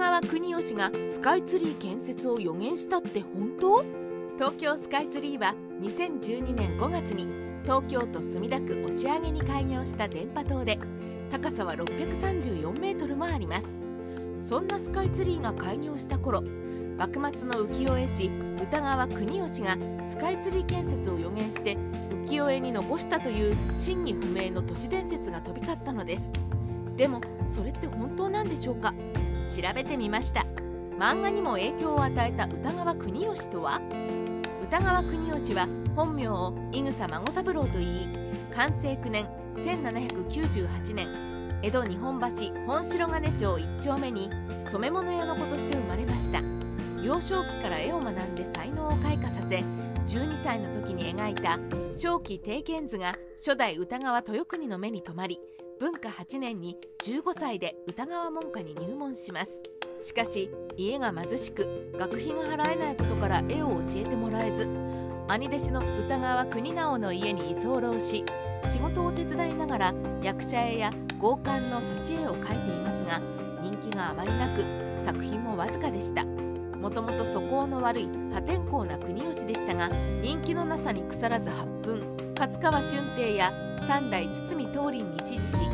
[0.00, 3.84] 川国義がスカイツリー建設を予言したって本当？
[4.38, 7.26] 東京スカイツリーは2012年5月に
[7.64, 10.78] 東京都墨田区押上に開業した電波塔で
[11.30, 13.66] 高さは634メートルもあります。
[14.48, 16.40] そんなスカイツリーが開業した頃
[16.96, 19.76] 幕末の浮世絵師歌川国義が
[20.10, 21.76] スカイツリー建設を予言して
[22.24, 26.30] 浮世絵に残したという真偽不明の都市伝説が飛び交ったのです。
[26.96, 28.94] でもそれって本当なんでしょうか？
[29.50, 30.46] 調べてみました。
[30.98, 33.80] 漫画にも影響を与えた歌川国義とは？
[34.62, 38.08] 歌川国義は本名を井草孫三郎といい
[38.54, 39.26] 寛政9年
[39.56, 42.26] 1798年江戸日本橋
[42.66, 44.30] 本白金町1丁目に
[44.70, 46.40] 染物屋の子として生まれました。
[47.02, 49.64] 幼少期から絵を学んで才能を開花させ
[50.06, 51.58] 12歳の時に描いた
[51.90, 55.40] 正気定見図が初代歌川豊国の目に留まり
[55.80, 56.76] 文化8年に
[57.06, 59.62] 15歳で歌川門下に入門します。
[60.02, 64.66] しかし家が貧しく学費が払えないことから絵を教えてもらえず
[65.28, 68.24] 兄弟子の歌川国直の家に居候し
[68.70, 73.20] 仕事を手伝いながら役者絵や豪華の挿絵を描いていますが
[73.62, 74.62] 人気があまりなく
[75.02, 76.24] 作品もわずかでした。
[76.24, 79.88] もともと素行の悪い破天荒な国吉でしたが
[80.22, 82.09] 人気のなさに腐らず発奮
[82.40, 83.52] 勝川俊帝や
[83.86, 85.64] 三代堤東林に支持し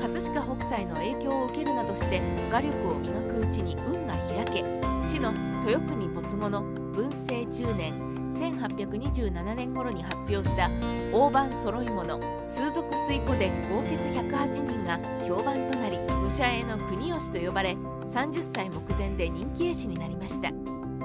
[0.00, 4.64] 葛飾北斎の影響を受けるなどして画力を磨くうちに運が開け
[5.04, 5.34] 死の
[5.66, 10.70] 豊国没後の文政10年1827年頃に発表した
[11.12, 17.72] 大判揃い物通俗水湖伝豪傑108人が評判となり武者絵の国吉と呼ばれ
[18.12, 20.52] 30歳目前で人気絵師になりました。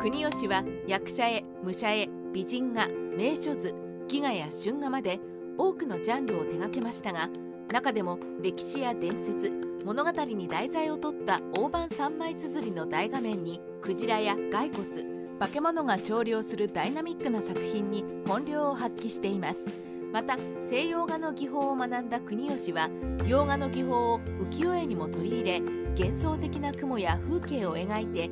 [0.01, 3.75] 国吉は役者絵武者絵美人画名所図
[4.11, 5.21] 戯画や春画まで
[5.57, 7.29] 多くのジャンルを手掛けましたが
[7.71, 9.49] 中でも歴史や伝説
[9.85, 19.65] 物語に題材を取った大判三枚綴りの大画面にクジラや骸骨化け物が調量するダイナミックな作品に本領を発揮しています。
[20.13, 22.89] また西洋画の技法を学んだ国吉は
[23.25, 25.61] 洋画の技法を浮世絵にも取り入れ
[25.97, 28.29] 幻想的な雲や風景を描いて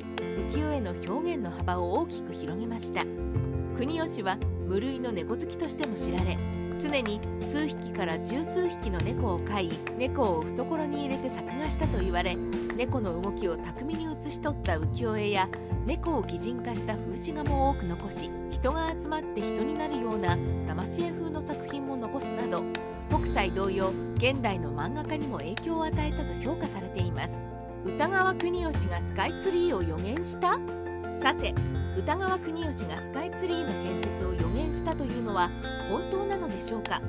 [0.52, 3.02] 浮世絵の表現の幅を大きく広げました。
[3.76, 4.36] 国吉は
[4.70, 6.38] 無類の猫好きとしても知られ
[6.80, 12.36] 常に数匹から十数匹の猫を飼い猫を懐に入れて作画したと言われ
[12.76, 15.48] 猫の動きを巧みに写し取った浮世絵や
[15.86, 22.62] 猫を擬人化した風刺画も多く残し人が集まって人になるような騙し絵風の作品も残すなど
[23.08, 27.32] 北斎同様現代の漫画家にも影響を与えたと評価されています。
[27.84, 30.58] 歌川国義がスカイツリーを予言した？
[31.20, 31.54] さて
[31.98, 35.50] 歌川国義がスカイツリーの建設を予言したというのは
[35.90, 37.02] 本当なのでしょうか？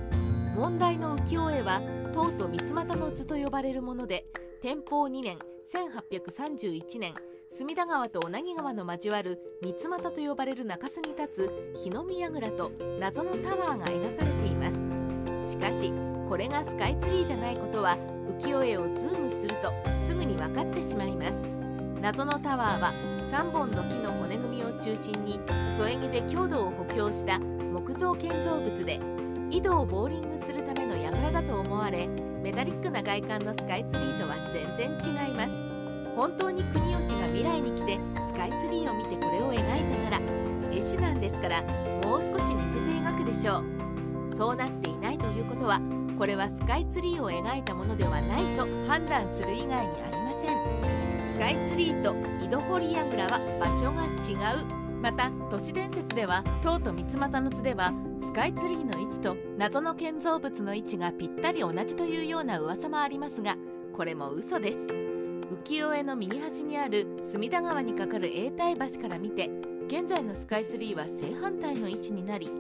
[0.54, 1.82] 問題の浮世絵は
[2.14, 4.26] 唐と三俣の図と呼ばれるもので
[4.62, 5.40] 天保2年
[5.74, 7.14] 1831年
[7.50, 15.52] 隅田川と小名木川の交わる三俣と呼ばれる中州に立つ日の宮蔵と謎のタワーが描かれています。
[15.52, 15.94] しかし
[16.28, 17.98] これがスカイツリーじゃないことは
[18.42, 19.72] 浮世絵をズームすると
[20.06, 21.42] すぐに分かってしまいます。
[22.02, 22.94] 謎のタワーは
[23.30, 25.40] 3本の木の骨組みを中心に
[25.78, 29.00] 添え木で強度を補強した木造建造物で
[29.50, 32.08] 井戸をボーリングするための櫓だと思われ
[32.42, 35.64] メタリックな外観のスカイツリーとは全然違います。
[36.16, 39.60] 本当に国芳が未来に来てスカイツリーを見てこれを描い
[39.96, 40.22] たなら
[40.72, 41.62] 絵師なんですから
[42.04, 44.36] もう少し似せて描くでしょう。
[44.36, 45.80] そうなっていないということは
[46.18, 50.21] これはスカイツリーを描いたものではないと判断する以外にありません。
[51.32, 54.66] スカイツリーと井戸堀櫓は場所が違う
[55.02, 63.56] また都市伝説では唐と三俣の津ではスカイツリーの位置と謎の建造物の位置がぴったり同じというような噂もありますが
[63.94, 64.80] これも嘘です。
[64.80, 69.50] 浮世絵の右端にある隅田川に架かる永代橋から見て
[69.88, 72.52] 現在のスカイツリーは正反対の位置になり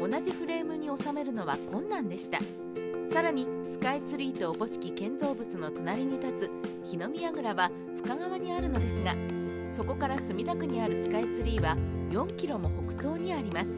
[0.00, 1.32] 同じフレームに収める。
[1.32, 2.40] のは困難でした
[3.12, 6.50] さらにスカイツリーとおぼしき建造物の隣に立
[6.84, 9.14] つ日の宮蔵は深川にあるのですが
[9.72, 11.76] そこから墨田区にあるスカイツリーは
[12.10, 13.70] 4キロも北東にあります。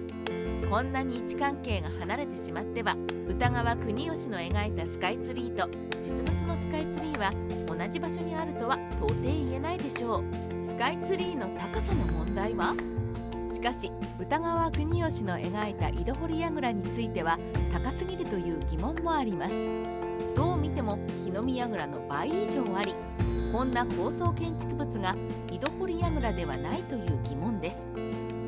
[0.69, 2.95] こんなに位置関係が離れてしまっては
[3.27, 5.67] 歌川国吉の描いたスカイツリーと
[6.03, 7.33] 実物のスカイツリーは
[7.67, 10.25] 同じ場所にあるとは到底言えないでしょう。
[10.67, 12.75] スカイツリーの高さの問題は？
[13.53, 17.39] しかし歌川国吉の描いた井戸堀櫓については
[17.73, 19.55] 高すぎるという疑問もあります。
[20.35, 22.95] どう見ても日の宮櫓の倍以上あり
[23.53, 25.17] こんな高層建築物が
[25.51, 27.83] 井戸堀櫓ではないという疑問です。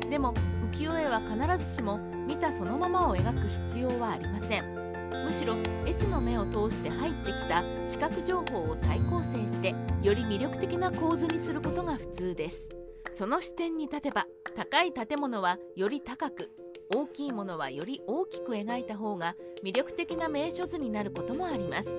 [0.09, 0.33] でも
[0.71, 1.97] 浮世絵は必ずしも
[2.27, 4.81] 見たそのままを描く必要はありません。
[5.25, 5.55] むしろ
[5.85, 12.80] 絵師の目を通して入ってきた視覚情報を再構成してより魅力的な構図にすることが普通です。
[13.13, 14.25] その視点に立てば
[14.55, 16.49] 高い建物はより高く
[16.93, 21.89] 大きいものはより大きく描いた方が魅力的な名所図になることもあります。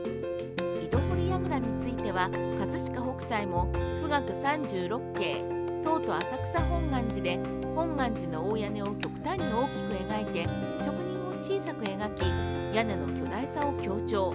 [0.82, 2.28] 井戸堀櫓については
[2.58, 7.40] 葛飾北斎も富岳36景東都浅草本願寺で
[7.74, 10.44] 本願寺の大屋根を極端に大きく描いて
[10.82, 14.34] 職人を小さく描き屋根の巨大さを強調。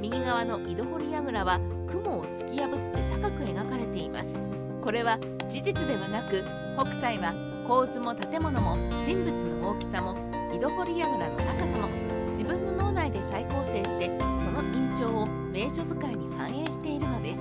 [0.00, 4.61] 右側の井戸堀櫓は雲を突き破って高く描かれています。
[4.82, 5.18] これは
[5.48, 6.44] 事実ではなく
[6.76, 7.32] 北斎は
[7.68, 10.16] 構図も建物も人物の大きさも
[10.52, 11.88] 井戸堀櫓の高さも
[12.30, 17.40] 自分の脳内で再構成してその印象を名所使いに反映しているのです。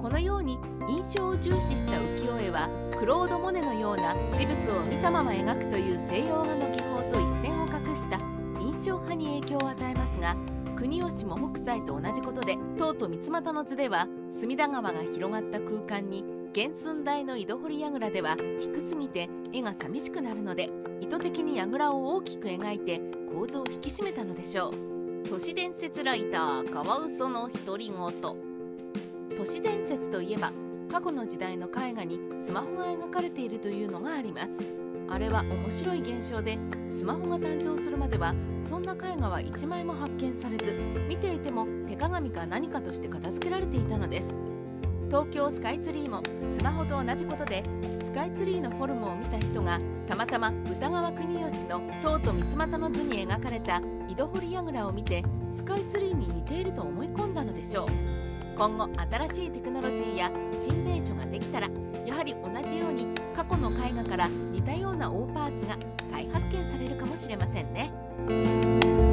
[0.00, 0.58] このように
[0.88, 2.68] 印象を重視した浮世絵は
[2.98, 8.18] クロード・モネのような事物を見たまま描くという西洋画の技法と一線を画した
[8.58, 10.34] 印象派に影響を与えますが
[10.74, 20.68] 国吉も北斎と同じことで唐と三俣の図では隅田川が広がった空間に原寸大の井戸掘り櫓では低すぎて絵が寂しくなるので
[21.00, 23.00] 意図的に櫓を大きく描いて
[23.32, 25.28] 構図を引き締めたのでしょう。
[25.28, 29.36] 都市伝説ライターカワウソの独り言。
[29.36, 30.52] 都市伝説といえば
[30.90, 34.48] 過去の時代の絵画にスマホが描かれているというのがあります。
[35.08, 36.58] あれは面白い現象で
[36.90, 40.74] スマホが誕生するまではそんな絵画は1枚も発見されず
[41.08, 44.49] 見ていても手鏡か何かとして片付けられていたのです。
[45.10, 46.22] 東京スカイツリーも
[46.56, 47.64] スマホと同じことで
[48.00, 57.88] スカイツリーのフォルムを見た人がたまたま歌川国吉の唐と三俣の図に描かれた井戸掘櫓を見てスカイツリーに似ていると思い込んだのでしょう
[58.56, 61.68] 今後新しいテクノロジーや新名所ができたら
[62.06, 65.76] やはり同じように過去の絵画から似たような大パーツが
[66.08, 69.09] 再発見されるかもしれませんね。